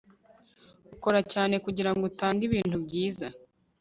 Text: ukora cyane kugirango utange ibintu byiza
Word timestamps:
ukora 0.95 1.19
cyane 1.31 1.55
kugirango 1.65 2.03
utange 2.11 2.41
ibintu 2.49 2.75
byiza 2.85 3.27